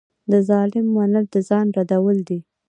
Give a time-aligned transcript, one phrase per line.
[0.31, 2.39] د ظالم منل د ځان ردول دي.